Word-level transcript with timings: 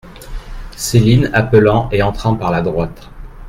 Céline 0.77 1.29
appelant 1.31 1.87
et 1.91 2.01
entrant 2.01 2.35
par 2.35 2.49
la 2.49 2.63
droite. 2.63 3.11